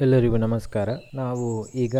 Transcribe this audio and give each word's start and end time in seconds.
ಎಲ್ಲರಿಗೂ 0.00 0.36
ನಮಸ್ಕಾರ. 0.36 0.88
ನಾವು 1.14 1.46
ಈಗ 1.74 1.96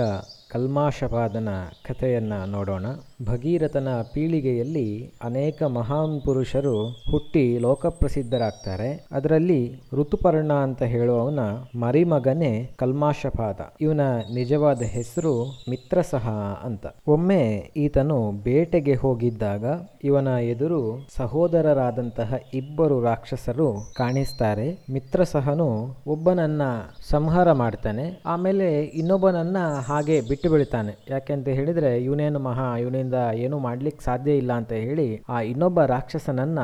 ಕಲ್ಮಾಶಪಾದನ 0.56 1.48
ಕಥೆಯನ್ನು 1.88 2.46
ನೋಡೋಣ. 2.46 2.86
ಭಗೀರಥನ 3.24 3.88
ಪೀಳಿಗೆಯಲ್ಲಿ 4.12 5.12
ಅನೇಕ 5.24 5.62
ಮಹಾನ್ 5.62 6.20
ಪುರುಷರು 6.24 6.88
ಹುಟ್ಟಿ 7.10 7.58
ಲೋಕಪ್ರಸಿದ್ಧರಾಗ್ತಾರೆ. 7.58 9.06
ಅದರಲ್ಲಿ 9.12 9.80
ಋತುಪರ್ಣ 9.92 10.52
ಅಂತ 10.52 10.82
ಹೇಳುವವನ 10.82 11.40
ಮರಿಮಗನೇ 11.78 12.70
ಕಲ್ಮಾಶಪಾದ 12.76 13.60
ಇವನ 13.80 14.00
ನಿಜವಾದ 14.34 14.82
ಹೆಸರು 14.82 15.44
ಮಿತ್ರಸಹ 15.68 16.28
ಅಂತ. 16.64 16.86
ಒಮ್ಮೆ 17.06 17.72
ಈತನು 17.76 18.32
ಬೇಟೆಗೆ 18.32 18.94
ಹೋಗಿದ್ದಾಗ 18.94 19.64
ಇವನ 20.04 20.26
ಎದುರು 20.26 21.06
ಸಹೋದರರಾದಂತಹ 21.16 22.34
ಇಬ್ಬರು 22.54 23.02
ರಾಕ್ಷಸರು 23.02 23.92
ಕಾಣಿಸ್ತಾರೆ. 23.96 24.78
ಮಿತ್ರಸಹನು 24.90 25.96
ಒಬ್ಬನನ್ನ 26.06 26.62
ಸಂಹಾರ 27.10 27.52
ಮಾಡ್ತಾನೆ. 27.52 28.22
ಆಮೇಲೆ 28.26 28.82
ಇನ್ನೊಬ್ಬನನ್ನ 28.82 29.56
ಹಾಗೆ 29.86 30.20
ಬಿಟ್ಟು 30.20 30.45
ಬಿಡ್ತಾನೆ 30.48 30.96
ಯಾಕೆಂತ 31.10 31.48
ಹೇಳಿದ್ರೆ 31.48 32.04
ಇವನೇನು 32.04 32.38
ಮಹಾ, 32.38 32.76
ಇವನಿಂದ 32.76 33.14
ಏನು 33.34 33.58
ಮಾಡ್ಲಿಕ್ಕೆ 33.58 34.04
ಸಾಧ್ಯ 34.04 34.36
ಇಲ್ಲ 34.36 34.52
ಅಂತ 34.52 34.72
ಹೇಳಿ 34.72 35.22
ಆ 35.28 35.40
ಇನ್ನೊಬ್ಬ 35.40 35.82
ರಾಕ್ಷಸನನ್ನ 35.82 36.58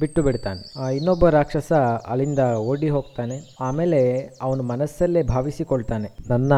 ಬಿಟ್ಟು 0.00 0.22
ಬಿಡ್ತಾನೆ. 0.22 0.82
ಆ 0.82 0.88
ಇನ್ನೊಬ್ಬ 0.88 1.28
ರಾಕ್ಷಸ 1.28 1.72
ಅಲ್ಲಿಂದ 2.08 2.38
ಓಡಿ 2.56 2.88
ಹೋಗ್ತಾನೆ. 2.88 3.56
ಆಮೇಲೆ 3.60 4.00
ಅವನು 4.42 4.62
ಮನಸ್ಸಲ್ಲೇ 4.62 5.22
ಭಾವಿಸಿಕೊಳ್ತಾನೆ. 5.22 6.08
ನನ್ನ 6.30 6.52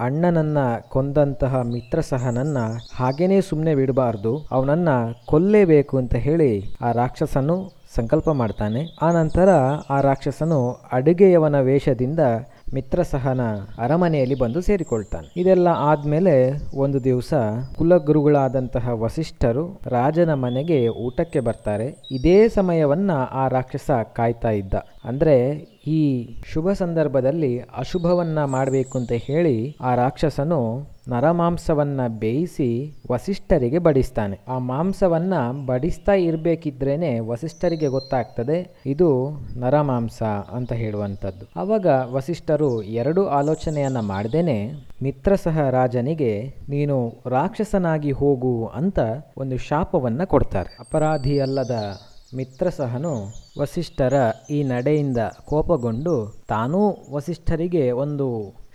ಅಣ್ಣನನ್ನ 0.00 0.58
ಕೊಂದಂತಹ 0.88 1.60
ಮಿತ್ರ 1.62 2.00
ಸಹ 2.00 2.28
ನನ್ನ 2.30 2.58
ಹಾಗೇನೇ 2.94 3.40
ಸುಮ್ಮನೆ 3.40 3.74
ಬಿಡಬಾರ್ದು. 3.74 4.48
ಅವನನ್ನ 4.50 4.88
ಕೊಲ್ಲೇಬೇಕು 5.26 5.98
ಅಂತ 5.98 6.14
ಹೇಳಿ 6.14 6.76
ಆ 6.80 6.92
ರಾಕ್ಷಸನು 6.92 7.84
ಸಂಕಲ್ಪ 7.94 8.30
ಮಾಡ್ತಾನೆ. 8.30 8.84
ಆ 9.02 9.10
ನಂತರ 9.10 9.48
ಆ 9.90 10.00
ರಾಕ್ಷಸನು 10.00 10.58
ಅಡುಗೆಯವನ 10.92 11.60
ವೇಷದಿಂದ 11.60 12.18
ಮಿತ್ರಸಹನ 12.74 13.40
ಅರಮನೆಯಲ್ಲಿ 13.78 14.34
ಬಂದು 14.34 14.60
ಸೇರಿಕೊಳ್ತಾನೆ. 14.60 15.40
ಇದೆಲ್ಲ 15.40 15.68
ಆದ್ಮೇಲೆ 15.68 16.52
ಒಂದು 16.76 17.04
ದಿವಸ 17.04 17.34
ಕುಲಗುರುಗಳಾದಂತಹ 17.76 18.88
ವಸಿಷ್ಠರು 18.88 19.80
ರಾಜನ 19.86 20.34
ಮನೆಗೆ 20.34 20.88
ಊಟಕ್ಕೆ 20.88 21.40
ಬರ್ತಾರೆ. 21.40 21.96
ಇದೇ 22.10 22.48
ಸಮಯವನ್ನ 22.48 23.10
ಆ 23.30 23.48
ರಾಕ್ಷಸ 23.48 23.90
ಕಾಯ್ತಾ 24.14 24.50
ಇದ್ದ. 24.50 24.74
ಅಂದ್ರೆ 25.04 25.50
ಈ 25.86 26.28
ಶುಭ 26.52 26.72
ಸಂದರ್ಭದಲ್ಲಿ 26.72 27.60
ಅಶುಭವನ್ನ 27.60 28.44
ಮಾಡಬೇಕು 28.44 28.98
ಅಂತ 28.98 29.12
ಹೇಳಿ 29.12 29.76
ಆ 29.80 29.94
ರಾಕ್ಷಸನು 29.94 30.93
ನರಮಾಂಸವನ್ನ 31.08 32.00
ಬೇಯಿಸಿ 32.08 32.94
ವಸಿಷ್ಠರಿಗೆ 33.12 33.78
ಬಡಿಸ್ತಾನೆ. 33.78 34.40
ಆ 34.48 34.58
ಮಾಂಸವನ್ನ 34.58 35.34
ಬಡಿಸ್ತಾ 35.66 36.12
ಇರಬೇಕಿದ್ರೇನೆ 36.12 37.18
ವಸಿಷ್ಠರಿಗೆ 37.18 37.86
ಗೊತ್ತಾಗ್ತದೆ, 37.86 38.76
ಇದು 38.86 39.30
ನರಮಾಂಸ 39.56 40.22
ಅಂತ 40.52 40.72
ಹೇಳುವಂಥದ್ದು. 40.72 41.46
ಅವಾಗ 41.56 41.86
ವಸಿಷ್ಠರು 41.86 42.82
ಎರಡು 42.82 43.26
ಆಲೋಚನೆಯನ್ನ 43.26 44.00
ಮಾಡ್ದೇನೆ, 44.00 44.72
ಮಿತ್ರ 45.02 45.34
ಸಹ 45.34 45.70
ರಾಜನಿಗೆ, 45.70 46.54
ನೀನು 46.68 47.22
ರಾಕ್ಷಸನಾಗಿ 47.26 48.10
ಹೋಗು 48.10 48.66
ಅಂತ 48.66 48.98
ಒಂದು 49.36 49.56
ಶಾಪವನ್ನ 49.58 50.24
ಕೊಡ್ತಾರೆ. 50.24 50.76
ಅಪರಾಧಿಯಲ್ಲದ 50.80 51.76
ಮಿತ್ರಸಹನು 52.36 53.32
ವಸಿಷ್ಠರ 53.60 54.14
ಈ 54.50 54.62
ನಡೆಯಿಂದ 54.62 55.18
ಕೋಪಗೊಂಡು 55.44 56.44
ತಾನೂ 56.48 56.96
ವಸಿಷ್ಠರಿಗೆ 57.12 57.90
ಒಂದು 57.90 58.28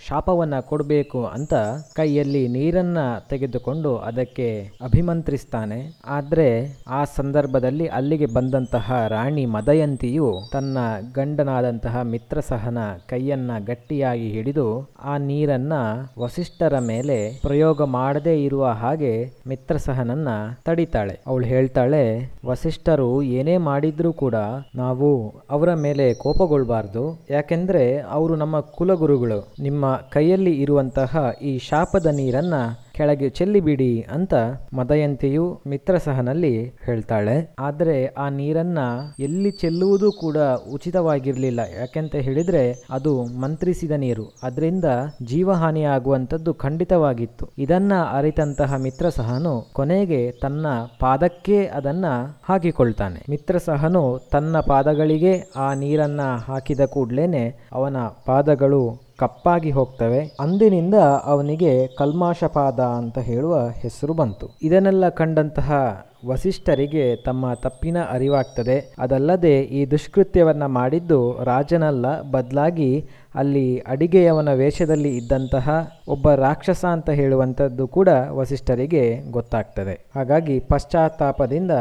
ಶಾಪವನ್ನು 0.08 0.68
ಕೊಡಬೇಕು 0.68 1.26
ಅಂತ 1.26 1.54
ಕೈಯಲ್ಲಿ 1.96 2.48
ನೀರನ್ನ 2.48 2.98
ತೆಗೆದುಕೊಂಡು 3.30 3.98
ಅದಕ್ಕೆ 3.98 4.48
ಅಭಿಮಂತ್ರಿಸ್ತಾನೆ. 4.82 6.00
ಆದರೆ 6.06 6.78
ಆ 6.88 7.04
ಸಂದರ್ಭದಲ್ಲಿ 7.04 7.88
ಅಲ್ಲಿಗೆ 7.88 8.26
ಬಂದಂತಹ 8.26 9.06
ರಾಣಿ 9.08 9.46
ಮದಯಂತಿಯು 9.46 10.34
ತನ್ನ 10.52 10.78
ಗಂಡನಾದಂತಹ 11.14 12.02
ಮಿತ್ರಸಹನ 12.02 12.78
ಕೈಯನ್ನ 13.10 13.52
ಗಟ್ಟಿಯಾಗಿ 13.66 14.30
ಹಿಡಿದು 14.30 14.68
ಆ 15.04 15.18
ನೀರನ್ನ 15.18 15.74
ವಸಿಷ್ಠರ 16.20 16.80
ಮೇಲೆ 16.80 17.18
ಪ್ರಯೋಗ 17.42 17.84
ಮಾಡದೇ 17.84 18.44
ಇರುವ 18.44 18.66
ಹಾಗೆ 18.66 19.14
ಮಿತ್ರಸಹನನ್ನ 19.48 20.28
ತಡಿತಾಳೆ. 20.66 21.20
ಅವಳು 21.28 21.46
ಹೇಳ್ತಾಳೆ, 21.46 22.04
ವಸಿಷ್ಠರು 22.46 23.22
ಏನೇ 23.22 23.58
ಮಾಡಿದ್ರೂ 23.58 24.14
ಕೂಡ 24.14 24.36
ನಾವು 24.76 25.10
ಅವರ 25.50 25.74
ಮೇಲೆ 25.74 26.14
ಕೋಪಗೊಳ್ಬಾರ್ದು. 26.14 27.20
ಯಾಕೆಂದ್ರೆ 27.30 28.00
ಅವರು 28.00 28.36
ನಮ್ಮ 28.36 28.60
ಕುಲಗುರುಗಳು. 28.60 29.40
ನಿಮ್ಮ 29.60 29.89
ಕೈಯಲ್ಲಿ 29.96 30.62
ಇರುವಂತಹ 30.62 31.32
ಈ 31.42 31.58
ಶಾಪದ 31.58 32.06
ನೀರನ್ನ 32.06 32.54
ಕೆಳಗೆ 32.94 33.30
ಚೆಲ್ಲಿಬಿಡಿ 33.30 34.06
ಅಂತ 34.12 34.34
ಮದಯಂತಿಯು 34.74 35.62
ಮಿತ್ರಸಹನಲ್ಲಿ 35.68 36.68
ಹೇಳ್ತಾಳೆ. 36.68 37.56
ಆದರೆ 37.60 38.06
ಆ 38.08 38.30
ನೀರನ್ನ 38.30 38.78
ಎಲ್ಲಿ 39.20 39.52
ಚೆಲ್ಲುವುದು 39.52 40.12
ಕೂಡ 40.12 40.38
ಉಚಿತವಾಗಿರಲಿಲ್ಲ. 40.74 41.60
ಯಾಕೆಂತ 41.80 42.16
ಹೇಳಿದ್ರೆ 42.16 42.84
ಅದು 42.92 43.24
ಮಂತ್ರಿಸಿದ 43.24 43.92
ನೀರು. 43.92 44.36
ಅದರಿಂದ 44.44 44.86
ಜೀವಹಾನಿ 45.24 45.84
ಆಗುವಂಥದ್ದು 45.84 46.54
ಖಂಡಿತವಾಗಿತ್ತು. 46.54 47.48
ಇದನ್ನ 47.58 47.94
ಅರಿತಂತಹ 48.12 48.76
ಮಿತ್ರಸಹನು 48.76 49.70
ಕೊನೆಗೆ 49.74 50.32
ತನ್ನ 50.32 50.68
ಪಾದಕ್ಕೆ 51.00 51.66
ಅದನ್ನ 51.66 52.06
ಹಾಕಿಕೊಳ್ತಾನೆ. 52.50 53.26
ಮಿತ್ರಸಹನು 53.30 54.30
ತನ್ನ 54.32 54.60
ಪಾದಗಳಿಗೆ 54.60 55.52
ಆ 55.56 55.74
ನೀರನ್ನ 55.74 56.22
ಹಾಕಿದ 56.48 56.80
ಕೂಡ್ಲೇನೆ 56.80 57.68
ಅವನ 57.74 57.98
ಪಾದಗಳು 58.26 59.09
ಕಪ್ಪಾಗಿ 59.20 59.72
ಹೋಗ್ತವೆ. 59.72 60.38
ಅಂದಿನಿಂದ 60.40 60.94
ಅವನಿಗೆ 61.24 61.88
ಕಲ್ಮಾಶಪಾದ 61.88 62.80
ಅಂತ 62.80 63.18
ಹೇಳುವ 63.18 63.68
ಹೆಸರು 63.68 64.14
ಬಂತು. 64.14 64.50
ಇದನ್ನೆಲ್ಲ 64.62 65.10
ಕಂಡಂತಹ 65.10 66.06
ವಸಿಷ್ಠರಿಗೆ 66.28 67.16
ತಮ್ಮ 67.16 67.54
ತಪ್ಪಿನ 67.54 67.98
ಅರಿವಾಗ್ತದೆ. 68.12 68.96
ಅದಲ್ಲದೆ 69.00 69.60
ಈ 69.62 69.86
ದುಷ್ಕೃತ್ಯವನ್ನ 69.86 70.66
ಮಾಡಿದ್ದು 70.66 71.44
ರಾಜನಲ್ಲ, 71.44 72.22
ಬದಲಾಗಿ 72.22 73.06
ಅಲ್ಲಿ 73.36 73.80
ಅಡಿಗೆಯವನ 73.80 74.54
ವೇಷದಲ್ಲಿ 74.54 75.18
ಇದ್ದಂತಹ 75.18 75.92
ಒಬ್ಬ 76.08 76.32
ರಾಕ್ಷಸ 76.32 76.86
ಅಂತ 76.86 77.10
ಹೇಳುವಂಥದ್ದು 77.10 77.88
ಕೂಡ 77.88 78.10
ವಸಿಷ್ಠರಿಗೆ 78.30 79.32
ಗೊತ್ತಾಗ್ತದೆ. 79.32 80.06
ಹಾಗಾಗಿ 80.16 80.60
ಪಶ್ಚಾತ್ತಾಪದಿಂದ 80.60 81.72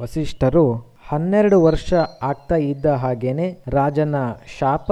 ವಸಿಷ್ಠರು 0.00 0.95
ಹನ್ನೆರಡು 1.08 1.62
ವರ್ಷ 1.62 1.94
ಆಗ್ತಾ 2.22 2.54
ಇದ್ದ 2.54 2.86
ಹಾಗೇನೆ 2.86 3.58
ರಾಜನ 3.68 4.14
ಶಾಪ 4.58 4.90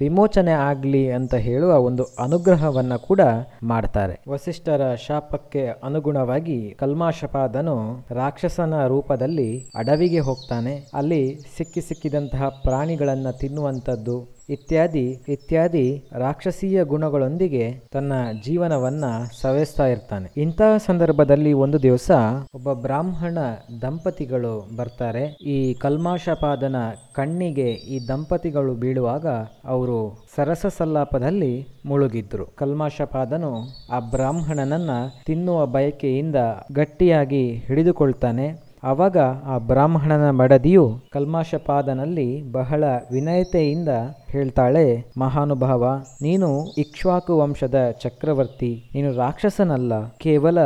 ವಿಮೋಚನೆ 0.00 0.52
ಆಗಲಿ 0.52 1.12
ಅಂತ 1.12 1.34
ಹೇಳುವ 1.34 1.78
ಒಂದು 1.78 2.04
ಅನುಗ್ರಹವನ್ನ 2.04 2.96
ಕೂಡ 2.96 3.20
ಮಾಡ್ತಾರೆ. 3.62 4.20
ವಸಿಷ್ಠರ 4.28 4.94
ಶಾಪಕ್ಕೆ 4.94 5.66
ಅನುಗುಣವಾಗಿ 5.66 6.70
ಕಲ್ಮಾಶಪಾದನು 6.78 8.06
ರಾಕ್ಷಸನ 8.10 8.86
ರೂಪದಲ್ಲಿ 8.86 9.70
ಅಡವಿಗೆ 9.76 10.18
ಹೋಗ್ತಾನೆ. 10.18 10.90
ಅಲ್ಲಿ 10.94 11.38
ಸಿಕ್ಕಿ 11.56 11.80
ಸಿಕ್ಕಿದಂತಹ 11.80 12.48
ಪ್ರಾಣಿಗಳನ್ನ 12.48 13.30
ತಿನ್ನುವಂಥದ್ದು 13.30 14.35
ಇತ್ಯಾದಿ 14.48 15.24
ಇತ್ಯಾದಿ 15.28 16.04
ರಾಕ್ಷಸೀಯ 16.12 16.84
ಗುಣಗಳೊಂದಿಗೆ 16.84 17.80
ತನ್ನ 17.92 18.12
ಜೀವನವನ್ನ 18.44 19.04
ಸವೆಸ್ತಾ 19.40 19.86
ಇರ್ತಾನೆ. 19.86 20.32
ಇಂತಹ 20.36 20.76
ಸಂದರ್ಭದಲ್ಲಿ 20.76 21.52
ಒಂದು 21.52 21.82
ದಿವಸ 21.82 22.10
ಒಬ್ಬ 22.54 22.72
ಬ್ರಾಹ್ಮಣ 22.72 23.38
ದಂಪತಿಗಳು 23.82 24.76
ಬರ್ತಾರೆ. 24.76 25.24
ಈ 25.42 25.74
ಕಲ್ಮಾಶಪಾದನ 25.74 26.76
ಕಣ್ಣಿಗೆ 27.14 27.70
ಈ 27.70 28.08
ದಂಪತಿಗಳು 28.08 28.74
ಬೀಳುವಾಗ 28.74 29.26
ಅವರು 29.64 30.24
ಸರಸ 30.36 30.66
ಸಲ್ಲಾಪದಲ್ಲಿ 30.78 31.66
ಮುಳುಗಿದ್ರು. 31.86 32.46
ಕಲ್ಮಾಶಪಾದನು 32.46 33.66
ಆ 33.90 33.98
ಬ್ರಾಹ್ಮಣನನ್ನ 33.98 34.90
ತಿನ್ನುವ 35.26 35.66
ಬಯಕೆಯಿಂದ 35.66 36.36
ಗಟ್ಟಿಯಾಗಿ 36.72 37.56
ಹಿಡಿದುಕೊಳ್ತಾನೆ. 37.56 38.65
ಆವಾಗ 38.86 39.16
ಆ 39.46 39.58
ಬ್ರಾಹ್ಮಣನ 39.58 40.30
ಮಡದಿಯು 40.30 40.84
ಕಲ್ಮಾಶಪಾದನಲ್ಲಿ 41.12 42.52
ಬಹಳ 42.52 42.84
ವಿನಯತೆಯಿಂದ 43.12 43.88
ಹೇಳ್ತಾಳೆ, 44.30 45.04
ಮಹಾನುಭಾವ, 45.18 45.82
ನೀನು 46.22 46.48
ಇಕ್ಷ್ವಾಕು 46.78 47.38
ವಂಶದ 47.38 47.74
ಚಕ್ರವರ್ತಿ. 47.90 48.90
ನೀನು 48.94 49.16
ರಾಕ್ಷಸನಲ್ಲ. 49.16 49.92
ಕೇವಲ 50.08 50.58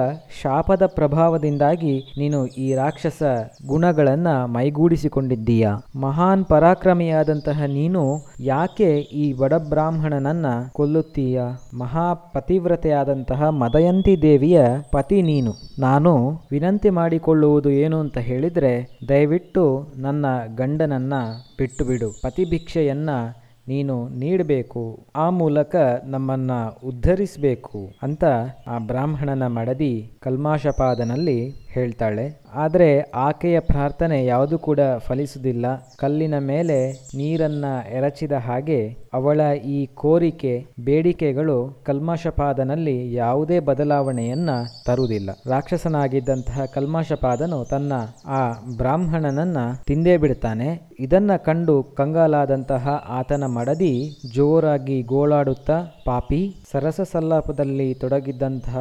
ಶಾಪದ 0.42 0.86
ಪ್ರಭಾವದಿಂದಾಗಿ 0.86 1.94
ನೀನು 2.18 2.46
ಈ 2.46 2.74
ರಾಕ್ಷಸ 2.74 3.22
ಗುಣಗಳನ್ನ 3.66 4.44
ಮೈಗೂಡಿಸಿಕೊಂಡಿದ್ದೀಯ. 4.44 5.68
ಮಹಾನ್ 6.00 6.44
ಪರಾಕ್ರಮಿಯಾದಂತಹ 6.44 7.62
ನೀನು 7.66 8.02
ಯಾಕೆ 8.42 8.96
ಈ 8.96 9.32
ಬಡಬ್ರಾಹ್ಮಣನನ್ನ 9.32 10.46
ಕೊಲ್ಲುತ್ತೀಯ? 10.72 11.42
ಮಹಾಪತಿವ್ರತೆಯಾದಂತಹ 11.78 13.48
ಮದಯಂತಿ 13.48 14.22
ದೇವಿಯ 14.22 14.62
ಪತಿ 14.90 15.22
ನೀನು. 15.22 15.52
ನಾನು 15.78 16.30
ವಿನಂತಿ 16.50 16.90
ಮಾಡಿಕೊಳ್ಳುವುದು 16.90 17.70
ಏನು 17.70 18.00
ಅಂತ 18.00 18.18
ಹೇಳಿದ್ರೆ, 18.18 18.98
ದಯವಿಟ್ಟು 19.08 19.88
ನನ್ನ 19.96 20.26
ಗಂಡನನ್ನ 20.56 21.14
ಬಿಟ್ಟು 21.58 21.84
ಬಿಡು 21.84 22.10
ಪತಿಭಿಕ್ಷೆಯನ್ನ 22.22 23.10
ನೀನು 23.68 24.08
ನೀಡಬೇಕು. 24.08 24.98
ಆ 25.16 25.30
ಮೂಲಕ 25.30 25.76
ನಮ್ಮನ್ನ 26.04 26.52
ಉದ್ಧರಿಸಬೇಕು 26.84 27.90
ಅಂತ 28.02 28.24
ಆ 28.68 28.78
ಬ್ರಾಹ್ಮಣನ 28.78 29.46
ಮಡದಿ 29.46 30.12
ಕಲ್ಮಾಶಪಾದನಲ್ಲಿ 30.20 31.59
ಹೇಳ್ತಾಳೆ, 31.74 32.24
ಆದರೆ 32.54 32.88
ಆಕೆಯ 33.24 33.58
ಪ್ರಾರ್ಥನೆ 33.70 34.18
ಯಾವುದು 34.24 34.56
ಕೂಡ 34.58 34.80
ಫಲಿಸುವುದಿಲ್ಲ. 35.06 35.66
ಕಲ್ಲಿನ 35.98 36.36
ಮೇಲೆ 36.50 36.78
ನೀರನ್ನ 37.18 37.66
ಎರಚಿದ 37.98 38.34
ಹಾಗೆ 38.46 38.80
ಅವಳ 39.14 39.40
ಈ 39.66 39.78
ಕೋರಿಕೆ, 39.94 40.54
ಬೇಡಿಕೆಗಳು 40.84 41.56
ಕಲ್ಮಾಶಪಾದನಲ್ಲಿ 41.86 42.96
ಯಾವುದೇ 43.14 43.58
ಬದಲಾವಣೆಯನ್ನ 43.68 44.50
ತರುವುದಿಲ್ಲ. 44.86 45.30
ರಾಕ್ಷಸನಾಗಿದ್ದಂತಹ 45.46 46.66
ಕಲ್ಮಾಶಪಾದನು 46.74 47.58
ತನ್ನ 47.64 47.92
ಆ 48.38 48.42
ಬ್ರಾಹ್ಮಣನನ್ನ 48.76 49.58
ತಿಂದೇ 49.88 50.16
ಬಿಡ್ತಾನೆ. 50.16 50.68
ಇದನ್ನ 51.00 51.32
ಕಂಡು 51.44 51.76
ಕಂಗಾಲಾದಂತಹ 51.98 52.88
ಆತನ 53.18 53.44
ಮಡದಿ 53.56 53.94
ಜೋರಾಗಿ 54.34 54.98
ಗೋಳಾಡುತ್ತಾ, 55.12 55.78
ಪಾಪಿ, 56.06 56.42
ಸರಸ 56.72 57.00
ಸಲ್ಲಾಪದಲ್ಲಿ 57.12 57.88
ತೊಡಗಿದ್ದಂತಹ 57.94 58.78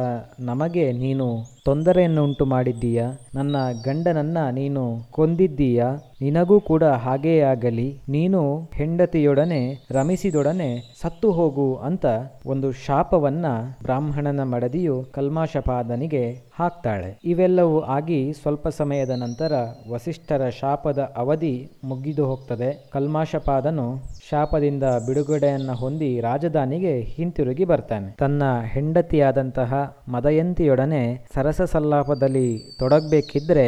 ನಮಗೆ 0.50 0.86
ನೀನು 1.02 1.28
ತೊಂದರೆಯನ್ನು 1.64 2.24
ಉಂಟು 2.24 2.44
ಮಾಡಿದ್ದೀಯಾ? 2.44 3.06
ನನ್ನ 3.34 3.56
ಗಂಡನನ್ನ 3.84 4.38
ನೀನು 4.50 4.82
ಕೊಂದಿದ್ದೀಯ? 5.10 5.82
ನಿನಗೂ 6.20 6.60
ಕೂಡ 6.60 6.84
ಹಾಗೇ 6.84 7.40
ಆಗಲಿ, 7.40 7.88
ನೀನು 8.08 8.40
ಹೆಂಡತಿಯೊಡನೆ 8.74 9.60
ರಮಿಸಿದೊಡನೆ 9.90 10.70
ಸತ್ತು 11.02 11.32
ಹೋಗು 11.32 11.74
ಅಂತ 11.74 12.06
ಒಂದು 12.46 12.72
ಶಾಪವನ್ನ 12.72 13.46
ಬ್ರಾಹ್ಮಣನ 13.82 14.42
ಮಡದಿಯು 14.42 14.96
ಕಲ್ಮಾಶಪಾದನಿಗೆ 15.12 16.24
ಹಾಕ್ತಾಳೆ. 16.58 17.18
ಇವೆಲ್ಲವೂ 17.24 17.80
ಆಗಿ 17.96 18.32
ಸ್ವಲ್ಪ 18.32 18.68
ಸಮಯದ 18.68 19.10
ನಂತರ 19.10 19.52
ವಸಿಷ್ಠರ 19.90 20.48
ಶಾಪದ 20.60 21.00
ಅವಧಿ 21.16 21.54
ಮುಗಿದು 21.84 22.26
ಹೋಗ್ತದೆ. 22.26 22.70
ಕಲ್ಮಾಶಪಾದನು 22.92 23.86
ಶಾಪದಿಂದ 24.30 24.84
ಬಿಡುಗಡೆಯನ್ನ 25.06 25.72
ಹೊಂದಿ 25.72 26.20
ರಾಜಧಾನಿಗೆ 26.20 27.00
ಹಿಂತಿರುಗಿ 27.14 27.64
ಬರ್ತಾನೆ. 27.64 28.10
ತನ್ನ 28.18 28.42
ಹೆಂಡತಿಯಾದಂತಹ 28.74 29.72
ಮದಯಂತಿಯೊಡನೆ 30.08 31.02
ಸರಸ 31.34 31.62
ಸಲ್ಲಾಪದಲ್ಲಿ 31.62 32.48
ತೊಡಗಬೇಕಿದ್ರೆ 32.78 33.66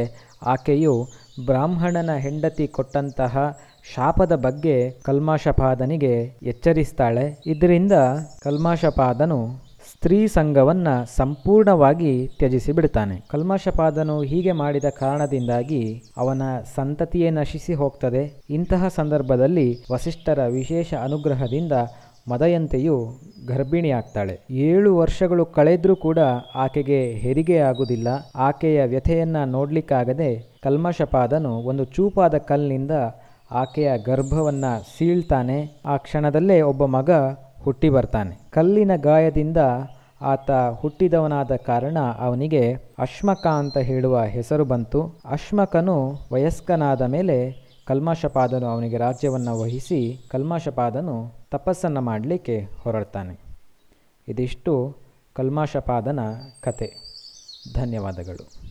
ಆಕೆಯು 0.52 0.94
ಬ್ರಾಹ್ಮಣನ 1.46 2.14
ಹೆಂಡತಿ 2.14 2.68
ಕೊಟ್ಟಂತಹ 2.68 3.58
ಶಾಪದ 3.94 4.34
ಬಗ್ಗೆ 4.34 4.90
ಕಲ್ಮಾಶಪಾದನಿಗೆ 4.90 6.32
ಎಚ್ಚರಿಸ್ತಾಳೆ. 6.42 7.38
ಇದರಿಂದ 7.46 7.92
ಕಲ್ಮಾಶಪಾದನು 8.42 9.72
ಸ್ತ್ರೀ 9.94 10.26
ಸಂಘವನ್ನು 10.26 11.16
ಸಂಪೂರ್ಣವಾಗಿ 11.16 12.28
ತ್ಯಜಿಸಿ 12.38 12.72
ಬಿಡ್ತಾನೆ. 12.72 13.22
ಕಲ್ಮಾಶಪಾದನು 13.30 14.22
ಹೀಗೆ 14.22 14.52
ಮಾಡಿದ 14.52 14.84
ಕಾರಣದಿಂದಾಗಿ 14.84 16.02
ಅವನ 16.16 16.42
ಸಂತತಿಯೇ 16.74 17.30
ನಶಿಸಿ 17.30 17.74
ಹೋಗ್ತದೆ. 17.74 18.42
ಇಂತಹ 18.50 18.88
ಸಂದರ್ಭದಲ್ಲಿ 18.88 19.84
ವಸಿಷ್ಠರ 19.92 20.46
ವಿಶೇಷ 20.46 20.94
ಅನುಗ್ರಹದಿಂದ 20.94 21.72
ಮದಯಂತೆಯು 22.30 23.18
ಗರ್ಭಿಣಿಯಾಗ್ತಾಳೆ. 23.46 24.40
ಏಳು 24.50 24.96
ವರ್ಷಗಳು 24.96 25.46
ಕಳೆದ್ರೂ 25.46 25.96
ಕೂಡ 25.96 26.18
ಆಕೆಗೆ 26.54 27.12
ಹೆರಿಗೆ 27.12 27.58
ಆಗುವುದಿಲ್ಲ. 27.58 28.08
ಆಕೆಯ 28.36 28.84
ವ್ಯಥೆಯನ್ನು 28.84 29.44
ನೋಡಲಿಕ್ಕಾಗದೆ 29.44 30.60
ಕಲ್ಮಶಪಾದನು 30.62 31.54
ಒಂದು 31.56 31.84
ಚೂಪಾದ 31.84 32.38
ಕಲ್ಲಿನಿಂದ 32.38 32.90
ಆಕೆಯ 33.50 33.98
ಗರ್ಭವನ್ನ 33.98 34.64
ಸೀಳ್ತಾನೆ. 34.98 35.82
ಆ 35.86 35.96
ಕ್ಷಣದಲ್ಲೇ 35.96 36.60
ಒಬ್ಬ 36.60 36.84
ಮಗ 36.84 37.10
ಹುಟ್ಟಿ 37.62 37.88
ಬರ್ತಾನೆ. 37.88 38.38
ಕಲ್ಲಿನ 38.50 38.90
ಗಾಯದಿಂದ 38.96 39.56
ಆತ 40.22 40.50
ಹುಟ್ಟಿದವನಾದ 40.50 41.56
ಕಾರಣ 41.56 41.98
ಅವನಿಗೆ 42.18 42.72
ಅಶ್ಮಕ 42.98 43.46
ಅಂತ 43.46 43.78
ಹೇಳುವ 43.78 44.22
ಹೆಸರು 44.22 44.64
ಬಂತು. 44.64 45.02
ಅಶ್ಮಕನು 45.24 46.14
ವಯಸ್ಕನಾದ 46.32 47.02
ಮೇಲೆ 47.02 47.38
ಕಲ್ಮಾಶಪಾದನು 47.86 48.66
ಅವನಿಗೆ 48.66 48.96
ರಾಜ್ಯವನ್ನು 48.96 49.60
ವಹಿಸಿ 49.60 50.18
ಕಲ್ಮಾಶಪಾದನು 50.30 51.32
ತಪಸ್ಸನ್ನು 51.50 52.00
ಮಾಡಲಿಕ್ಕೆ 52.00 52.68
ಹೊರಡ್ತಾನೆ. 52.80 53.40
ಇದಿಷ್ಟು 54.28 54.96
ಕಲ್ಮಾಶಪಾದನ 55.32 56.20
ಕತೆ. 56.62 56.92
ಧನ್ಯವಾದಗಳು. 57.74 58.61